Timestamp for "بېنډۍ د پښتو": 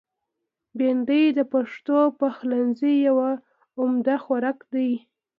0.77-1.97